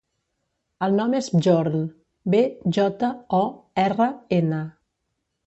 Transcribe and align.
El 0.85 0.95
nom 0.99 1.11
és 1.19 1.27
Bjorn: 1.33 1.83
be, 2.37 2.41
jota, 2.79 3.11
o, 3.43 3.43
erra, 3.85 4.09
ena. 4.41 4.65